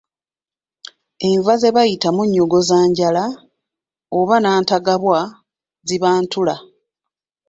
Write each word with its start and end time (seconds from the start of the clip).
Enva 1.29 1.53
ze 1.61 1.69
bayita 1.75 2.09
munnyogozanjala 2.15 3.23
oba 4.19 4.35
Nantagabwa 4.39 5.19
ziba 5.87 6.09
ntula. 6.21 6.55